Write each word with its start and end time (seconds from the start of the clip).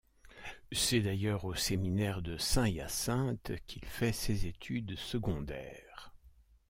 C'est 0.71 1.01
d'ailleurs 1.01 1.45
au 1.45 1.53
Séminaire 1.53 2.23
de 2.23 2.35
Saint-Hyacinthe 2.35 3.51
qu'il 3.67 3.85
fait 3.85 4.11
ses 4.11 4.47
études 4.47 4.97
secondaires. 4.97 6.11